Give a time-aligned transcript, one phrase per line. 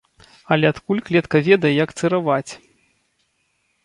[0.53, 2.51] Але адкуль клетка ведае, як цыраваць?